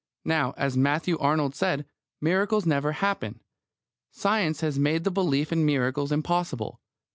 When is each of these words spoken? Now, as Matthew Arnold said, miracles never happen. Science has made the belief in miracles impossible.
Now, 0.25 0.55
as 0.57 0.75
Matthew 0.75 1.15
Arnold 1.19 1.53
said, 1.53 1.85
miracles 2.19 2.65
never 2.65 2.93
happen. 2.93 3.39
Science 4.09 4.61
has 4.61 4.79
made 4.79 5.03
the 5.03 5.11
belief 5.11 5.51
in 5.51 5.63
miracles 5.63 6.11
impossible. 6.11 6.79